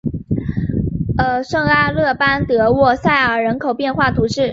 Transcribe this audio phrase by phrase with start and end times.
[1.47, 4.49] 圣阿勒班德沃塞尔人口变化图示